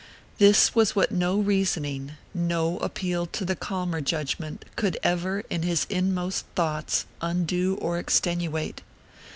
This 0.39 0.73
was 0.73 0.95
what 0.95 1.11
no 1.11 1.37
reasoning, 1.37 2.13
no 2.33 2.79
appeal 2.79 3.27
to 3.27 3.45
the 3.45 3.55
calmer 3.55 4.01
judgment, 4.01 4.65
could 4.75 4.97
ever, 5.03 5.41
in 5.51 5.61
his 5.61 5.85
inmost 5.91 6.45
thoughts, 6.55 7.05
undo 7.21 7.75
or 7.75 7.99
extenuate. 7.99 8.81